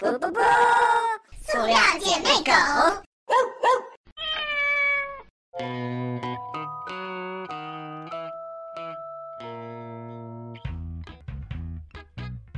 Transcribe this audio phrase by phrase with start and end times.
[0.00, 0.40] 啵啵啵，
[1.42, 2.52] 塑料姐妹狗。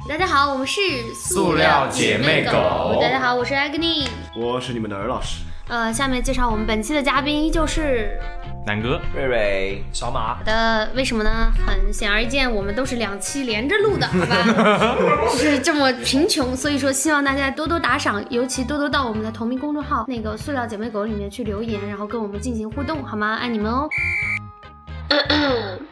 [0.09, 0.81] 大家好，我们是
[1.15, 4.09] 塑料姐妹狗大家好，我是 Agni。
[4.37, 5.43] 我是你们的儿老师。
[5.69, 8.19] 呃，下面介绍我们本期的嘉宾依旧是
[8.67, 11.51] 南哥，瑞瑞，小马好，的，为什么呢？
[11.67, 14.97] 很显而易见，我们都是两期连着录的， 好吧？
[15.33, 23.37] 就是这么贫穷，所以说希望大家多多打赏，尤其多多到我们的同名公众号那个塑料姐妹狗里面去留言，然后跟我们进行互动，好吗？
[23.41, 23.89] 爱你们哦。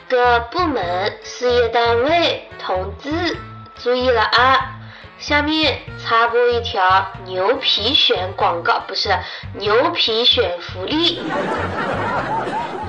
[0.08, 3.36] 各部门、事业单位同志
[3.76, 4.79] 注意了啊！
[5.20, 9.10] 下面插播一条牛皮癣广告，不是
[9.58, 11.22] 牛皮癣福利。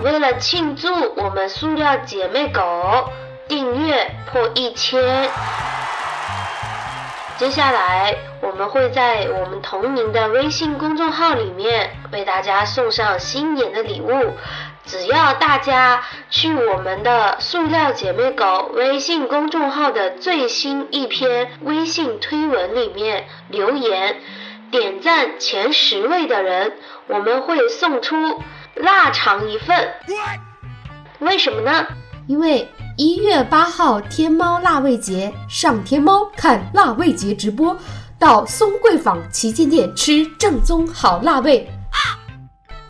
[0.02, 3.09] 为了庆祝我们塑料姐妹狗
[3.49, 5.30] 订阅破一千，
[7.38, 14.34] 接下来我们会在我们同名的微信公众号里面为大家送上新年的礼物。
[14.85, 24.20] 只要大家去我们的塑料姐妹狗微信公众号的最新一篇微信推文里面留言，
[24.70, 26.73] 点赞前十位的人，
[27.07, 28.15] 我们会送出
[28.76, 29.93] 腊肠一份。
[31.20, 31.85] 为什么呢？
[32.27, 37.77] 因为一月八号天猫腊味节，上天猫看腊味节直播，
[38.20, 41.71] 到松桂坊旗舰店吃正宗好腊味。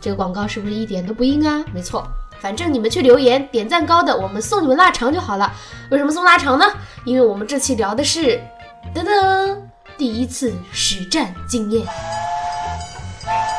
[0.02, 1.64] 这个广告是不是一点都不硬啊？
[1.72, 2.04] 没错，
[2.40, 5.54] 反正你们去留言点赞高的，我们送你们腊肠就好了。
[5.92, 6.66] 为什么送腊肠呢？
[7.04, 8.40] 因为我们这期聊的是，
[8.92, 9.56] 噔噔，
[9.96, 11.86] 第一次实战经验。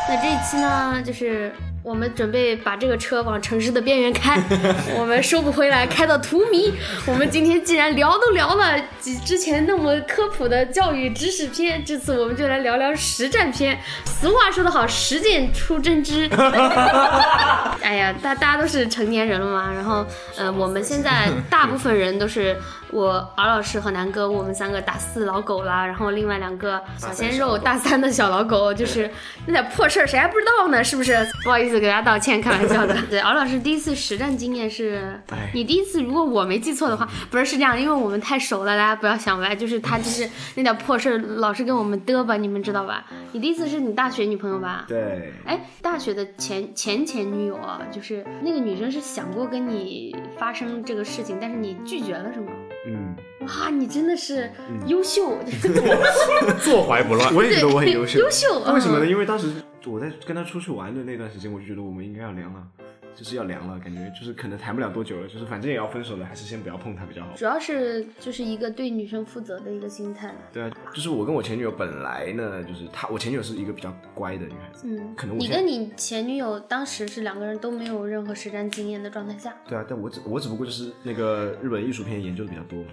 [0.10, 4.42] 那这一期呢，就是我们准备把这个车往城市的边缘开，
[4.98, 6.72] 我们收不回来，开到荼蘼。
[7.06, 13.78] 我们今天既然聊都聊了之之前那么科普的教育知识篇，这次我们就来聊聊实战篇。
[14.06, 16.30] 俗话说得好，实践出真知。
[17.84, 20.06] 哎呀，大大家都是成年人了嘛，然后，
[20.38, 22.56] 呃，我们现在大部分人都是
[22.92, 29.12] 我敖老师和南哥，我们三个大四老狗啦，然后另外两个小鲜肉大三的小老狗，就是
[29.48, 30.82] 那点破事儿谁还不知道呢？
[30.82, 31.14] 是不是？
[31.44, 32.96] 不好意思，给大家道歉，开玩笑的。
[33.10, 43.06] 对，敖老师第一次实战经验是哎，你第一次，如果我没记错的话，不是是这样，因为我们太熟了，大家不要想歪，就是他就是那点破事儿老是跟我们嘚吧，你们知道吧？
[43.32, 44.86] 你第一次是你大学女朋友吧？
[44.88, 52.48] 对，哎，大学的前前前女友啊，就是那个女生是想过跟你发生这个事情，但是你拒绝了是吗？
[52.86, 54.52] 嗯，哇，你真的是
[54.88, 55.38] 优秀，
[56.60, 57.34] 坐怀不乱。
[57.34, 58.20] 我也觉得我很优秀。
[58.20, 58.60] 优秀。
[58.74, 59.06] 为什么呢？
[59.06, 59.48] 嗯因为当时
[59.86, 62.66] 我在跟他出去玩的那段时间，我就觉得我们应该要凉了，
[63.14, 67.36] 就是要凉了，感觉就是可能谈不了多久了，就是反正也要分手了，还是先不要碰他比较好。
[67.36, 70.34] 主要是就是一个对女生负责的一个心态。
[70.52, 82.92] 对啊，就是我跟我前女友本来呢，就是她，我前女友是一个比较乖的女孩子，嗯，可能我你跟你前女友当时是两个人都没有任何实战经验的状态下，对啊，但我只我只不过就是那个日本艺术片研究的比较多嘛。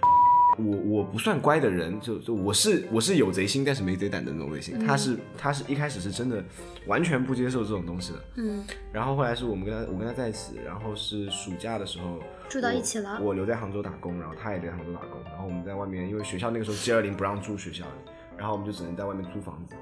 [0.63, 4.79] 我我不算乖的人，就就我是我是有贼心但是没贼胆的那种类型。
[4.85, 6.43] 他是他是一开始是真的
[6.87, 13.27] 完全不接受这种东西的，嗯，然后后来是我们跟他我跟他在一起，然后是暑假的时候住到一起了我。
[13.27, 19.75] 我留在杭州打工，然后他也留在杭州打工，然后我们在外面，因为学校那个时候 G 二零不让住学校里，然后我们就只能在外面租房子。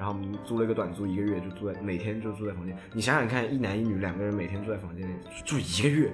[0.00, 2.74] 然后我们租了一个短租，一个月就住在每天就住在房间。
[2.94, 5.12] 你想想看，一男一女两个人每天住在房间里
[5.44, 6.10] 住一个月，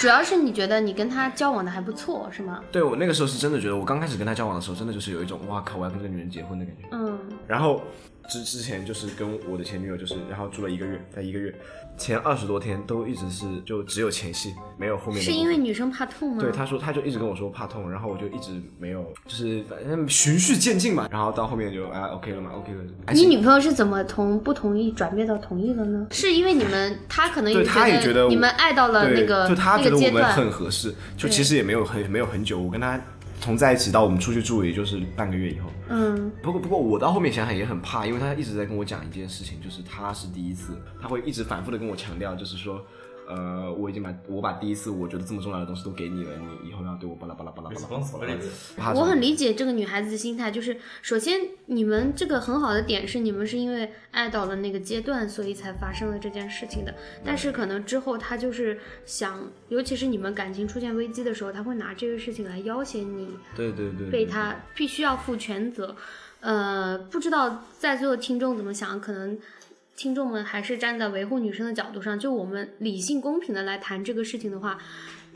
[0.00, 2.60] 主要是你觉得你跟他交往的还不错，是吗？
[2.72, 6.88] 对我那个时候是真的觉得，我刚开始跟他交往的时候，真的就是有一种哇靠，我要跟这个女人结婚的感觉。
[6.90, 7.16] 嗯，
[7.46, 7.80] 然后
[8.28, 11.54] 之之前就是跟我的前女友就是，然后住了一个月，在一个月
[11.96, 15.30] 前二十多天都一直是就只有前戏，没有后面的是。
[15.30, 16.42] 因为女生怕痛吗？
[16.42, 22.82] 对，他说他就一直跟我说怕痛，然后我就一直没有，就是反正循序渐进嘛，然后到后面就啊 OK 了嘛，OK 了。
[23.12, 26.06] 你女朋友是怎么从不同意转变到同意了呢？
[26.10, 33.00] 是因为你们，她可能对他也觉觉得我你们爱到了那个就他那觉得我们个阶段，很合适，就其实也没有很没有很久，我跟他
[33.44, 35.68] 从在一起到我们出去住，也就是半个月以后。
[35.90, 42.82] 嗯，不过不过我到后面想想也很怕，因为他一直在跟我讲一件事情，就是他是第一次，他会一直反复的跟我强调，就是说。
[43.28, 56.94] 呃，我已经把我把第一次我觉得这么重要的东西都给你了，你以后要对我巴拉巴拉巴拉巴拉我很理解这个女孩子的心态，就是首先你们这个很好的点是你们是因为爱到了那个阶段，所以才发生了这件事情的。
[57.24, 65.96] 但是可能之后她就是想，尤其是你们感情出现危机的时候，她会拿这个事情来要挟你，对对对，被她必须要负全责。
[66.40, 69.38] 呃，不知道在座的听众怎么想，可能
[69.96, 74.78] 听众们还是站在维护女生的角度上，就我们理性公平的来谈这个事情的话，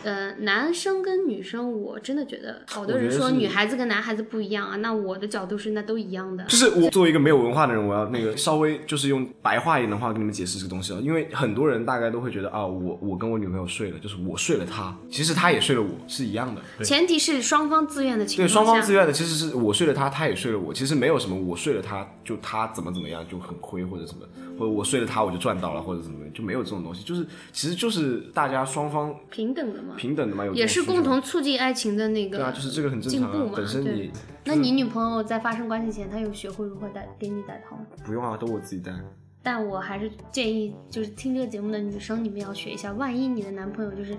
[0.04, 6.44] 呃，男生跟女生，我真的觉得好多人说女孩子跟男孩子不一样啊，那我的角度是那都一样的。
[6.44, 16.84] 就是我作为一个没有文化的人，我要那个稍微就是用白话一点的话跟你们解释这个东西啊，因为很多人大概都会觉得啊，我我跟我女朋友睡了，就是我睡了她，其实她也睡了我，是一样的。
[16.84, 18.54] 前提是双方自愿的情对，况下。
[18.54, 24.20] 双方自愿的，其实是我睡了她，她也睡了我，其实没有什么我睡了她就她怎么怎么样就很亏或者什么，
[24.58, 32.36] 或者我睡了她我就赚到了或者怎么样，就没有这种东西，就是其实就是大家双方平等的嘛，平等的嘛，有也是共同促进爱情的那个。
[32.36, 34.12] 对啊，就是这个很正常啊进步嘛，，对本身你。
[34.44, 37.82] 那你女朋友在发生关系前，她有学会如何戴给你戴套吗？
[38.04, 38.92] 不用啊，都我自己带。
[39.40, 42.92] 但我还是建议，就是听这个节目的女生，你们要学一下。
[42.92, 44.14] 万一你的男朋友就是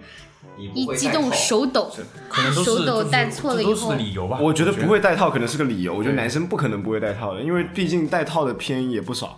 [0.57, 1.91] 一激动手抖，
[2.29, 4.39] 可能都是手抖就是戴错了以后都是理由吧。
[4.41, 9.37] 我觉得不会戴套可能是个理由，我觉得男生不可能不会戴套的，因为毕竟戴套的片也不少。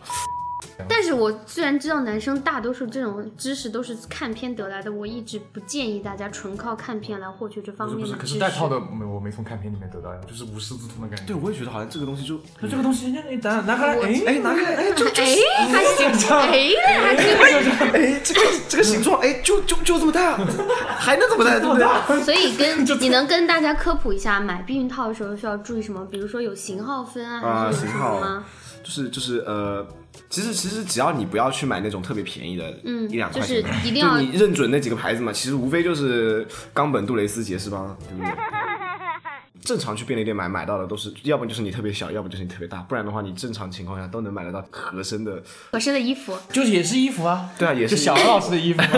[0.88, 8.39] 但是我虽然知道男生大多数这种知识都是看片得来的，我一直不建议大家纯靠看片来获取这方不是不是，面的知识。
[8.39, 11.25] 可是带套的没我没从看片里面得到呀，就是无师自通的感觉。
[11.25, 15.36] 对，我也觉得好像这个东西就，那这个东西，你拿拿开来，哎哎，拿开，哎，就就哎，
[15.72, 17.31] 还行，哎，还行。
[17.94, 20.38] 哎，这个这个形状，哎，就就就这么戴啊，
[20.98, 21.86] 还能怎么戴，对不对？
[22.24, 26.06] 所以跟 你能跟大家科普一下，买避孕套的时候需要注意什么？
[26.12, 28.44] 比如说有型号分啊，啊还是有什型号么吗？
[28.84, 29.86] 就是就是呃，
[30.30, 38.31] 其实其实只要你不要去买那种特别便宜的，嗯一两块钱的，就是一定要你认准那几个牌子嘛，其实无非就是冈本、杜蕾斯、杰士邦，对不对？
[39.63, 45.42] 正常去便利店买买到的都是，要不就是你特别小，要不就是你特别大，不然的话，你正常情况下都能买得到合身的。
[45.72, 46.36] 合身的衣服。
[46.52, 48.81] 就是也是衣服啊，对啊，也是小何老师的衣服。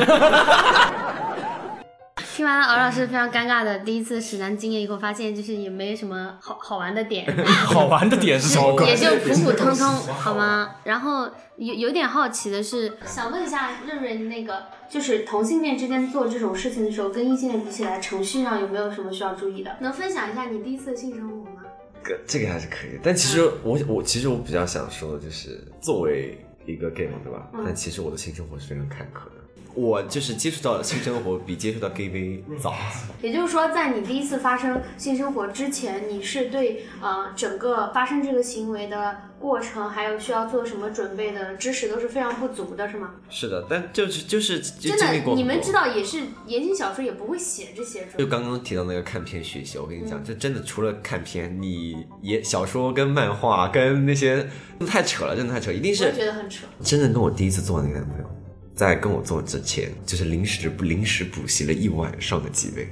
[2.34, 8.84] 听完了敖老师非常尴尬的第一次指南经验以后，发现就是也没什么好好玩的点， 好玩的点是什么？
[8.88, 10.74] 也就普普通通，好吗？
[10.84, 19.78] 然后有有点好奇的是，想问一下润润，那个就是同性恋之间做这种事情的时候，跟异性恋比起来，程序上有没有什么需要注意的？
[19.82, 21.62] 能分享一下你第一次的性生活吗？
[22.02, 27.48] 个这个还是可以，但其实我我其实我比较想说的就是，作为一个 gay 嘛，对吧？
[27.64, 29.43] 但其实我的性生活是非常坎坷的。
[29.76, 32.74] 我就是接触到性生活比接触到 gay 微早，
[33.22, 43.12] 也就是说，在你第一次发生性生活之前，你是对呃整个发生这个行为的过程，还有需要做什么准备的知识都是非常不足的，是吗？
[43.30, 45.34] 是的，但就是就是就真的。
[45.36, 54.48] 你们知道，也是言情小说也不会写这些就刚刚提到那个看片学习，我跟你嗯讲，这真的除了看片，你也小说跟漫画跟那些
[54.88, 56.66] 太扯了，真的太扯，一定是觉得很扯。
[56.82, 58.26] 真的跟我第一次做的那个男朋友，
[58.76, 62.88] 在跟我做之前，就是临时不临时补习了一晚上的脊背，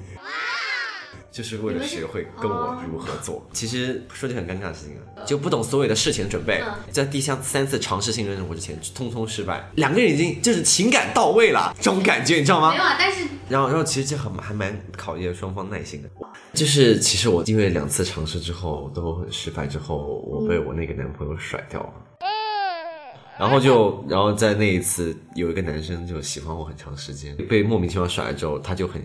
[1.32, 3.46] 就是为了学会跟我如何做。
[3.54, 6.62] 其实说句很尴尬的事情啊，就不懂所有的事前准备，
[6.92, 9.70] 在第三三次尝试性生活之前，通通失败。
[9.76, 12.78] 两个人已经就是情感到位了，这种感觉你知道吗没？
[12.78, 16.10] 有啊，但是然后，然后其实这很还蛮考验双方耐心的。
[16.54, 21.94] 就是其实我因为两次尝试之后都很失败之后，我被我那个男朋友甩掉了。
[23.38, 29.02] 然后就，然后在那一次有一个男生就喜欢我很长时间，被莫名其妙甩了之后，他就很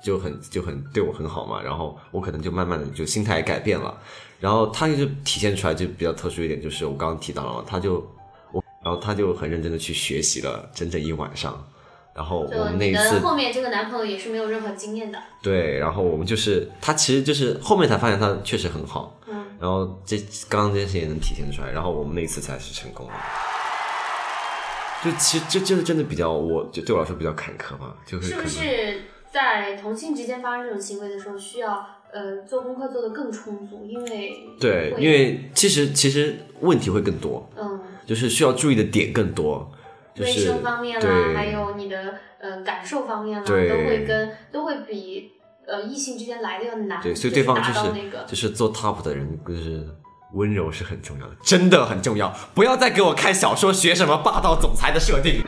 [0.00, 3.98] 就很就很对我很好嘛，然后我可能就慢慢的就心态也改变了，
[4.38, 8.06] 然后他就体现出来就比较特殊一点，就是我刚刚提到了嘛，他就
[8.52, 11.66] 我，然后他就很认真的去学习了整整一晚上，
[12.14, 15.18] 然后我们那一次后面这个男朋友也是没有任何经验的。
[15.42, 20.16] 对，然后我们就是他，其实就是后面才发现他确实很好，嗯，然后这
[20.48, 23.12] 刚刚这件事也能体现出来，然后我们那一次才是成功的。
[25.04, 33.84] 就其实这这是真的比较，我就对我来说比较坎坷嘛，就是是不是在同性之间发生这种行为的时候，需要呃做功课做得更充足？
[33.84, 39.72] 因为对，因为其实其实问题会更多，嗯，就是需要注意的点更多，
[40.14, 45.32] 就卫是生方面啦，还有你的呃感受方面啦，都会跟都会比
[45.66, 47.02] 呃异性之间来的要难。
[47.02, 49.84] 对，所以对方就是、那个就是做 top 的人，就是
[50.32, 52.34] 温柔是很重要的，真的很重要。
[52.54, 55.41] 不要再给我看小说学什么霸道总裁的设定。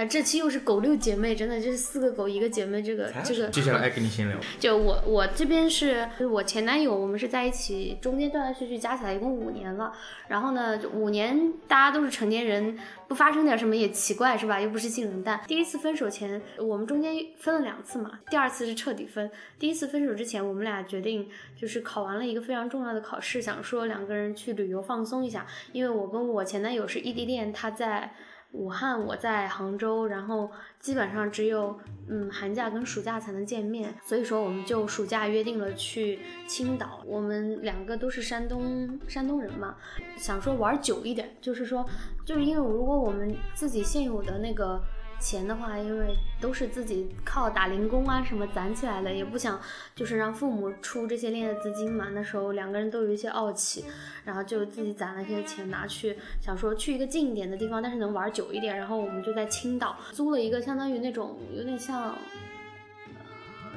[0.00, 4.38] 呃，这期又是狗六姐妹，真的就是四个狗一个姐妹，这个这个接下来爱跟你闲聊。
[4.58, 9.92] 就我我这边是就是我前男友，我们是在一起，中间断断续续加起来一共五年了。
[10.28, 12.78] 然后呢，五年大家都是成年人，
[13.08, 14.58] 不发生点什么也奇怪是吧？
[14.58, 15.38] 又不是性冷淡。
[15.46, 19.30] 第一次分手前，我们中间分了两次嘛，第二次是彻底分。
[19.58, 28.14] 第一次分手之前，我们俩决定就是考完了一个非常重要的考试，想说两个人去旅游放松一下，因为我跟我前男友是异地恋，他在。
[28.52, 31.78] 武汉，我在杭州，然后基本上只有
[32.08, 37.00] 嗯寒假跟暑假才能见面，所以说我们就暑假约定了去青岛。
[37.06, 39.76] 我们两个都是山东山东人嘛，
[40.16, 41.86] 想说玩久一点，就是说，
[42.24, 44.82] 就是因为如果我们自己现有的那个
[45.20, 49.60] 钱的话，因为都是自己靠打零工啊什么攒起来的，也不想
[49.94, 52.08] 就是让父母出这些恋爱资金嘛。
[52.12, 53.84] 那时候两个人都有一些傲气，
[54.24, 58.76] 然后就自己攒了些钱拿去，想说去一个近一点的地方，但是能玩久一点。
[58.76, 62.16] 然后我们就在青岛租了一个相当于那种有点像。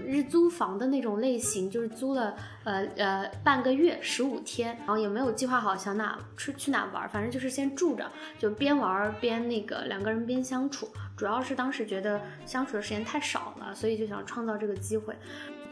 [0.05, 10.87] 日租房的那种类型，就是租了呃呃半个月十五天，然后也没有计划好想哪去去哪玩，反正就是先住着，就边玩边那个两个人边相处。
[11.15, 15.15] 主要是当时觉得相处的时间太少了，所以就想创造这个机会。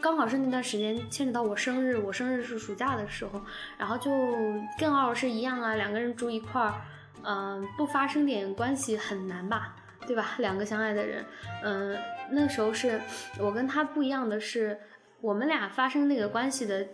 [0.00, 3.40] 刚好是那段时间牵扯到我生日，我生日是暑假的时候，
[3.78, 4.10] 然后就
[4.78, 6.74] 跟敖老师一样啊，两个人住一块儿，
[7.22, 9.76] 嗯，不发生点关系很难吧。
[10.06, 10.34] 对吧？
[10.38, 11.24] 两个相爱的人，
[11.62, 11.98] 嗯，
[12.30, 13.00] 那时候是
[13.38, 14.78] 我跟他不一样的是，
[15.20, 16.86] 我们俩发生那个关系的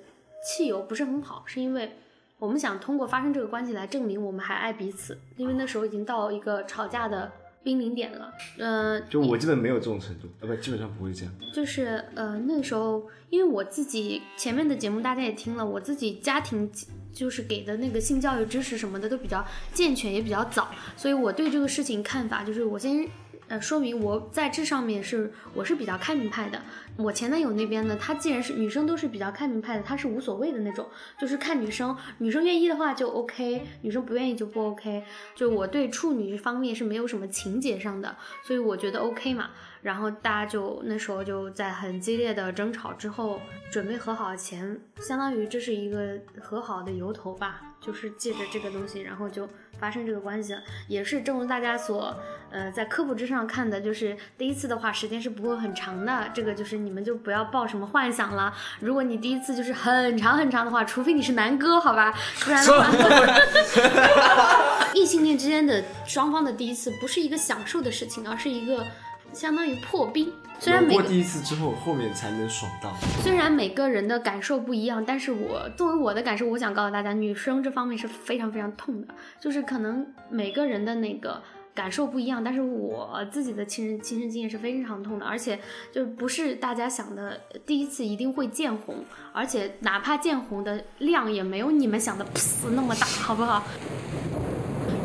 [0.44, 1.96] 汽油不是很好，是因为
[2.38, 8.32] 我们想通过发生这个关系来证明我们还爱彼此，因为那时候已经到一个吵架的濒临点了。
[8.58, 11.34] 呃，就我基本没有这种程度，呃，不，基本上不会这样。
[11.52, 16.70] 就是呃，那个时候，因为我自己前面的节目大家也听了，我自己家庭。
[17.10, 23.08] 就是给的那个性教育知识什么的都比较健全，也比较早，所以我对这个事情看法就是，我先
[23.48, 26.60] 呃说明我在这上面是我是比较开明派的。
[26.96, 30.88] 我前男友那边呢，他既然是女生都是比较开明派的，他是无所谓的那种，
[31.18, 35.04] 就是看女生，女生愿意的话就 OK，女生不愿意就不 OK。
[35.34, 39.50] 就我对处女方面是没有什么情节上的，所以我觉得 OK 嘛。
[39.80, 43.40] 然后大家就那时候就在很激烈的争吵之后，
[43.70, 50.62] 准备和好前，相当于这是一个和好的由头吧，就是借着这个东西，然后就发生这个关系了。
[50.86, 52.16] 也是正如大家所
[52.50, 58.52] 呃在科普之上看的，就是第一次的话时间是不会很长的，这个就是你们就不要抱什么幻想了。
[58.80, 62.12] 如果你第一次就是很长很长的话，除非你是男哥，好吧，
[62.44, 68.84] 不然的话， 异性恋之间的双方的第一次不是一个享受的事情，而是一个。
[69.32, 72.92] 相当于破冰，虽然过第一次之后，后面才能爽到。
[73.22, 79.08] 虽然每个人的感受不一样，但是我作为我的感受，我想告诉大家，女生这方面是非常非常痛的，
[79.40, 81.40] 就是可能每个人的那个
[81.74, 85.60] 感受不一样，但是我自己的亲身亲身经验是非常痛的，而且
[85.92, 93.62] 就不是大家想的第一次一定会见红，而且哪怕见红的量也没有你们想的噗那么大，好不好？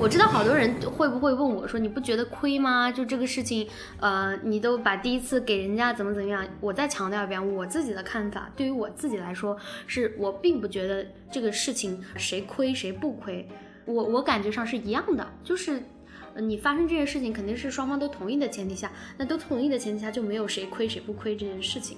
[0.04, 2.92] 我知道好多人会不会问我说：“你不觉得亏吗？
[2.92, 3.66] 就这个事情，
[4.02, 9.58] 呃，你都把第一次给人家怎么怎么样？”我再强调一遍，我自己的看法，对于我自己来说，
[9.88, 13.48] 是我并不觉得这个事情谁亏谁不亏，
[13.86, 15.82] 我我感觉上是一样的，就是
[16.36, 21.98] 你发生这件事情肯定是双方都同意的前提下，那都同意的前提下就没有谁亏谁不亏这件事情。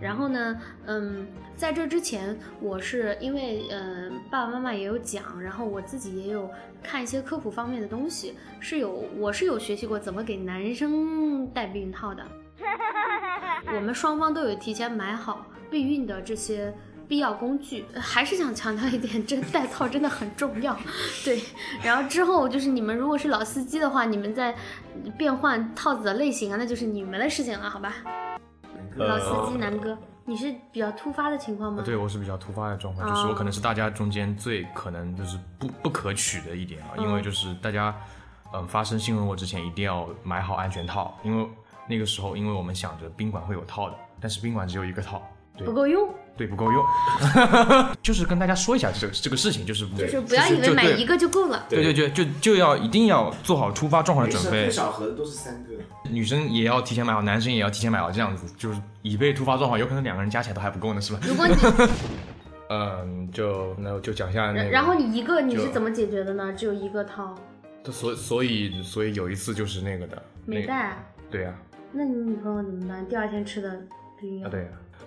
[0.00, 1.26] 然后呢，嗯，
[1.56, 6.50] 在这之前，我是因为，嗯，爸爸妈妈也有讲，然后我自己也有
[6.82, 12.26] 看一些科普方面的东西，是有，我是有学习过怎么给男生戴避孕套的。
[13.74, 16.72] 我们双方都有提前买好避孕的这些
[17.08, 17.84] 必要工具。
[17.98, 20.76] 还是想强调一点，这戴套真的很重要。
[21.24, 21.42] 对，
[21.82, 24.54] 然后之后就是你们如果是老司机的话，你们在
[25.16, 27.94] 变换套子的类型啊，那就是你们的事情了，好吧？
[28.96, 31.82] 老司机南哥，你是比较突发的情况吗？
[31.84, 37.94] 对，我是比较突发的状况，就是我可能是大家中间最可能就是不不可取的一点啊，因为就是大家，
[38.52, 41.48] 嗯，发生性生活之前一定要买好安全套，因为
[41.88, 45.20] 那个时候，因为我们想着宾馆会有套的，但是宾馆只有一个套，
[45.58, 46.08] 不够用。
[46.36, 46.84] 对，不够用，
[48.02, 54.64] 就是跟大家说一下这个这个事情，就是就是不要以为买一个就够了，对对对，就就要一定要做好突发状况的准备。
[54.64, 55.70] 最少盒的都是三个，
[56.10, 61.20] 女生也要提前买好，男生也要提前买好，这样子就是以备突发状况，有可能两个人加起来都还不够呢，是吧？
[61.22, 61.54] 如果你，
[62.68, 66.52] 嗯，就那就讲一下那个，然后你一个你是怎么解决的呢？
[66.54, 67.32] 只有一个套，
[67.92, 70.96] 所所以所以有一次就是那个的没带，
[71.30, 71.54] 对呀，
[71.92, 73.06] 那你女朋友怎么办？
[73.08, 73.80] 第二天吃的
[74.20, 74.66] 避孕药，对呀。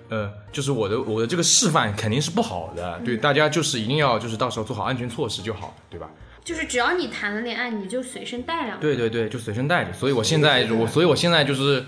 [0.10, 6.10] 呃，就是我的我的这个示范肯定是不好的，对大家就是一定要就是到时候做好安全措施就好，对吧？
[6.44, 8.82] 就是只要你谈了恋爱，你就随身带两个。
[8.82, 9.92] 对对对，就随身带着。
[9.92, 11.84] 所以我现在我所以我现在就是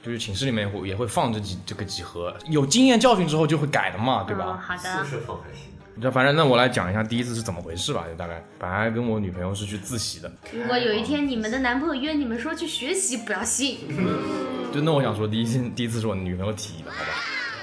[0.00, 4.62] 就是寝室里面会也会放这几这个几盒，有经验教训之后就会改的嘛，对吧？
[4.64, 5.04] 好的。
[5.04, 5.72] 宿舍放还行。
[5.98, 10.30] 那反正那我来讲一下第一次是怎么回事吧，就大概本来跟我女朋友是去自习的。
[10.52, 13.78] 如果有一天你们的男朋友约你们说去学习，不要信。
[14.72, 17.10] 就那我想说，第一次第一次是我女朋友提的，好吧？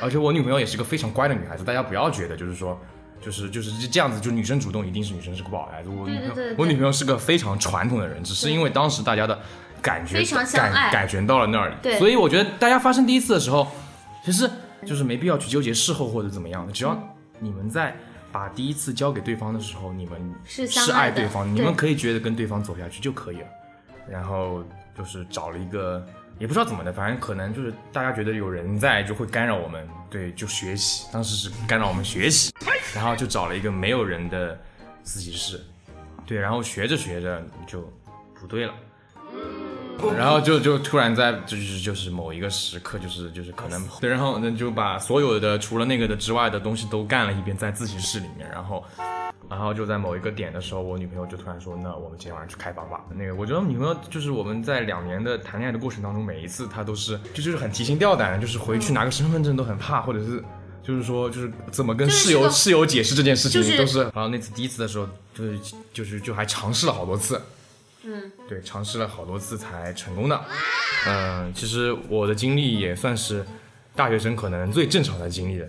[0.04, 2.78] 而且我女朋友也是个非常乖的女孩子，大家不要觉得就是说，
[3.22, 5.90] 就是就是这样子，就女生主动一定是女生是个不好孩子。
[5.90, 9.40] 我女朋友，我女朋友是个非常传统的人，只是因为当时大家的
[9.82, 13.68] 感觉感感觉到了那里，所以我觉得大家发生第一次的时候，
[14.26, 14.50] 其实
[14.86, 16.98] 就是没必要去纠结事后或者怎么样的，只要
[17.40, 17.96] 你们在
[18.32, 23.48] 把第一次交给对方的时候，你们是是爱对方，你们可以觉得跟对方走下去就可以了。
[24.10, 24.62] 然后
[24.98, 26.06] 就是找了一个，
[26.40, 31.08] 也不知道怎么的，反正可能就是大家觉得有人在就会干扰我们，对，就学习。
[31.12, 32.52] 当时是干扰我们学习，
[32.94, 34.60] 然后就找了一个没有人的
[35.04, 35.64] 自习室，
[36.26, 37.82] 对，然后学着学着就
[38.34, 38.74] 不对了。
[40.18, 48.84] 然后就就突然在就是就是某一个时刻，就是就是可能对，然后那就把所有的除了那个的之外的东西都干了一遍，在自习室里面，然后
[49.50, 60.44] 然后就在某一个点的时候，我女朋友就突然说：“那我们今天晚上去开房吧。”那个我觉得女朋友就是我们在两年的谈恋爱的过程当中，每一次她都是就就是很提心吊胆，就是回去拿个身份证都很怕，或者是
[60.82, 64.02] 就是说就是怎么跟室友室友解释这件事情都是。
[64.02, 65.60] 然后那次第一次的时候，就是
[65.94, 67.42] 就是就还尝试了好多次。
[68.06, 70.42] 嗯，对，尝试了好多次才成功的。
[71.08, 73.46] 嗯，其实我的经历也算是
[73.96, 75.68] 大学生可能最正常的经历了，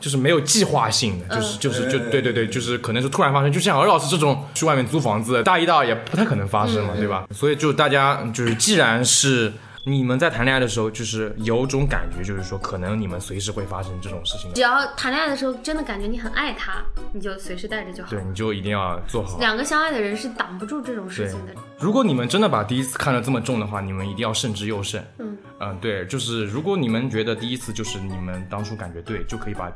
[0.00, 7.26] 就是没有计划性的，就是就是就对对对，就是可能是突然发生，就像何老师这种去外面租房子，大一大二也不太可能发生嘛，对吧？
[7.32, 9.52] 所以就大家就是既然是。
[9.82, 14.52] 你们在谈恋爱的时候，就是有种感觉，就是说，可能你们随时会发生这种事情。
[14.52, 18.10] 只要谈恋爱的时候，真的感觉你很爱他，你就随时带着就好。
[18.10, 19.38] 对，你就一定要做好。
[19.38, 21.54] 两个相爱的人是挡不住这种事情的。
[21.78, 25.02] 如果你们真的把第一次看得这么重的话，你们一定要慎之又慎。
[25.18, 29.72] 嗯嗯，对，就是如果你们觉得第一次就是你们当初感觉对，就可以把，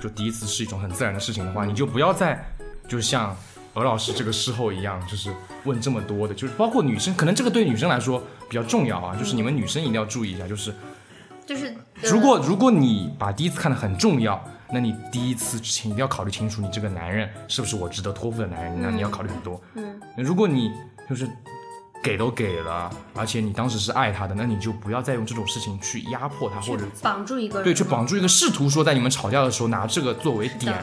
[0.00, 2.44] 就第一次是一种很自然的事情的话，你就不要再，
[2.88, 3.36] 就像。
[3.76, 5.30] 何老师这个事后一样，就是
[5.64, 10.74] 问这么多的，就是包括女生，可能这个对女生来说比较重要啊，就是你们女生一定要注意一下，就是，
[11.44, 14.42] 就是，如果如果你把第一次看得很重要，
[14.72, 19.60] 那你第一次之前一定要考虑清楚，你这个男人是不是我值得托付的男人，那你要考虑很多。
[19.74, 20.72] 嗯，如果你
[21.06, 21.28] 就是
[22.02, 30.74] 给都给了，而且你当时是爱他的，那你就不要再用这种事情去压迫他，或者绑住一个人，对，去绑住一个，试图说在你们吵架的时候拿这个作为点。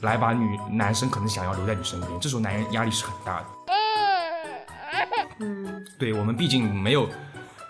[0.00, 3.46] 来把女男生可能想要留在你身边，这时候男人压力是很大的。
[5.40, 7.08] 嗯，对我们毕竟没有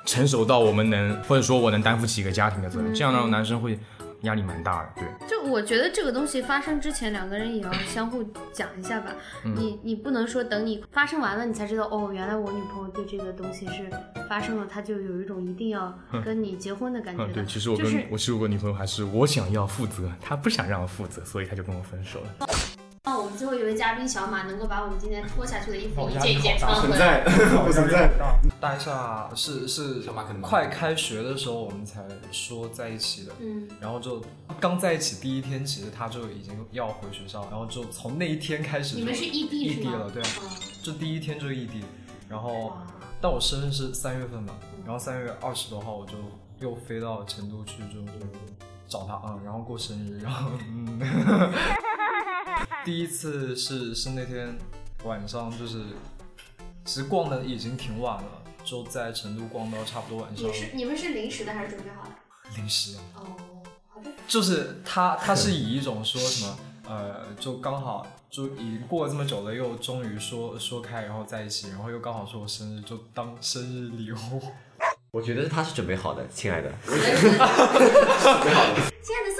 [0.04, 3.78] 成熟到我们能，或者说我能担负起一个家庭的责任，这样让男生会。
[4.22, 5.28] 压力蛮大的，对。
[5.28, 9.12] 就我觉得这个东西发生之前，两个人也要相互讲一下吧。
[9.42, 13.90] 你你不能说等你发生完了，你才知道哦，原来我女朋友对这个东西是
[14.28, 17.26] 发生了，她就有一种一定要跟你结婚的感觉。
[17.28, 22.46] 对，其实我跟我其实我跟女朋友还是我想要负责，她不想让我负责，所以她就跟我分手了。
[23.06, 27.22] 那我们最后一位嘉宾小马能够把我们今天脱下去的衣服一件一件穿回来。
[27.64, 28.10] 不存在。
[28.60, 30.00] 大下是是
[30.42, 34.20] 快开学的时候我们才说在一起的，嗯，然后就
[34.58, 40.20] 刚在一起第一天，其实他就已经要回学校，然后就从那一天开始，你们是异地异地了，对，
[40.82, 41.84] 就第一天就异地，
[42.28, 42.76] 然后
[43.20, 44.52] 但我生日是三月份嘛，
[44.84, 46.14] 然后三月二十多号我就
[46.58, 48.00] 又飞到成都去就
[48.88, 50.98] 找他啊，然后过生日，然后嗯。
[52.86, 54.56] 第一次是是那天
[55.02, 55.86] 晚上，就是
[56.84, 60.46] 其实逛的已经挺晚了，就在成都逛到差不多晚上。
[60.46, 62.10] 你是你们是临时的还是准备好的？
[62.56, 62.96] 临时。
[63.16, 63.26] 哦，
[63.88, 64.10] 好的。
[64.28, 74.40] 就是他他是以一种说什么呃，就刚好就已经过了这么久了，又终于说说开，然后在一起，然后又刚好是我生日，就当生日礼物。
[75.10, 76.72] 我觉得他是准备好的，亲爱的。
[76.84, 77.80] 准备好的。
[79.02, 79.35] 亲爱的。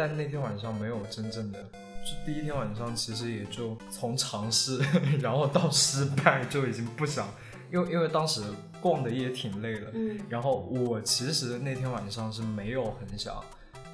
[0.00, 4.80] 但那天晚上没有真正的，就第一天晚上其实也就从尝试，
[5.20, 7.28] 然后到失败就已经不想，
[7.70, 8.42] 因为因为当时
[8.80, 13.44] 逛的也挺累了，嗯，然后我其实那天晚上是没有很想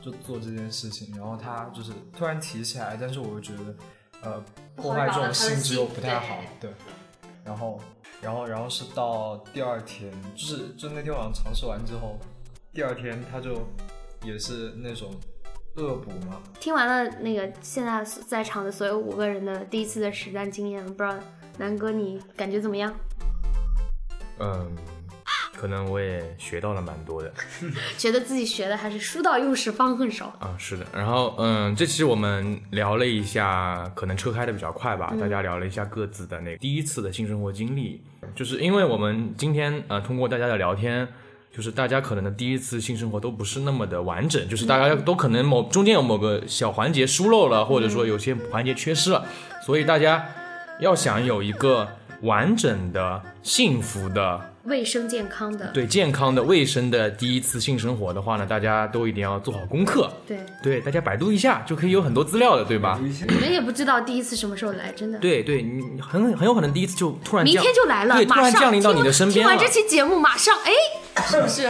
[0.00, 3.74] 就做这件事情，然后他就是突然提起来，但是我又觉得，
[4.22, 4.44] 呃，
[4.76, 6.70] 破坏这种性质又不太好，对，
[7.42, 7.80] 然后
[8.22, 12.16] 然后然后是到第二天，就是就那天晚上尝试完之后，
[12.72, 13.66] 第二天他就
[14.22, 15.10] 也是那种。
[15.76, 16.40] 恶补吗？
[16.58, 21.14] 听完了那个现在在场的所有五个人的第一次的实战经验，不知道
[21.58, 22.94] 南哥你感觉怎么样？
[24.38, 24.74] 嗯，
[25.54, 27.32] 可能我也学到了蛮多的，
[27.98, 30.54] 觉得自己学的还是书到用时方恨少 啊。
[30.58, 38.02] 是的，然后嗯，这期我们聊了一下，可能车开的比较快吧，大家聊了一下各自的那个第一次的性生活经历，
[38.34, 41.06] 就是因为我们今天呃通过大家的聊天。
[41.56, 49.24] 就是大家可能的第一次性生活都不是那么的完整，就是大家都可能某中间有某个小环节疏漏了，或者说有些环节缺失了，
[49.64, 50.22] 所以大家
[50.80, 51.88] 要想有一个
[52.20, 60.12] 完整的、幸福的、卫生健康的，对健康的、卫生的第一次性生活的话呢，大家都一定要做好功课。
[60.26, 63.00] 对对，大家百度一下就可以有很多资料的，对吧？
[63.00, 65.18] 你们也不知道第一次什么时候来，真的。
[65.20, 69.42] 对对，你很很有可能第一次就突然明天就来了，对，突然降临到你的身边。
[69.42, 71.05] 听完这期节目，马上哎。
[71.24, 71.66] 是不是？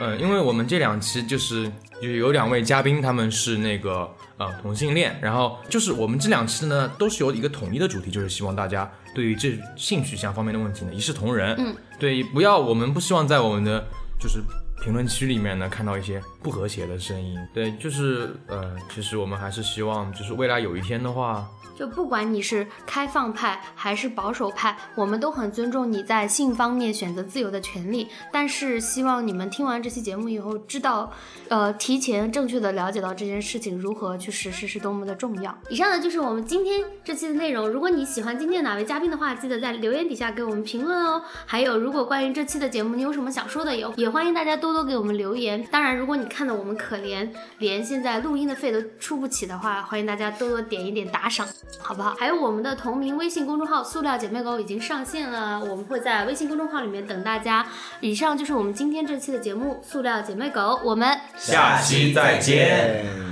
[0.00, 4.08] 嗯，因为我们这两期就是有有两位嘉宾，他们是那个
[4.38, 11.54] 呃同性恋，然后就是我们这两期呢都是有一个统一的主题，就是希望大家对于这性取向方面的问题呢一视同仁。
[11.58, 13.84] 嗯，对，不要我们不希望在我们的
[14.18, 14.40] 就是
[14.82, 17.38] 评论区里面呢看到一些不和谐的声音。
[17.52, 21.46] 对，就是呃，其实我们还是希望就是未来有一天的话。
[21.76, 28.06] 就不管你是开放派还是保守派，我们都很尊重你在性方面选择自由的权利。
[28.30, 31.10] 但是希望你们听完这期节目以后，知道，
[31.48, 35.56] 呃，提前正确的了解到这件事情如何去实施是多么的重要。
[35.70, 37.66] 以上呢就是我们今天这期的内容。
[37.66, 41.22] 如果你喜欢今天哪位嘉宾的话，记得在留言底下给我们评论哦。
[41.46, 45.66] 还有，如果关于这期的节目你有什么想说的，也也欢迎大家多多给我们留言。
[45.70, 51.46] 当然，如果你看到我们可怜，连现在录音的费都出不起的话，欢迎大家多多点一点打赏。
[51.82, 52.14] 好不好？
[52.18, 57.66] 还有我们的同名微信公众号“塑料姐妹狗”已经上线了，我们会在微信公众号里面等大家。
[58.00, 63.29] 以上就是我们今天这期的节目《塑料姐妹狗》，我们下期再见。